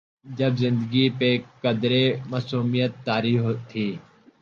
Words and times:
جب 0.37 0.51
زندگی 0.63 1.05
پہ 1.19 1.29
قدرے 1.63 2.03
معصومیت 2.31 2.91
طاری 3.05 3.35
تھی۔ 3.69 3.87